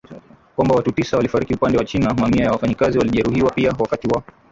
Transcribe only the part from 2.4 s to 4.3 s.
ya wafanyakazi walijeruhiwa pia wakati wa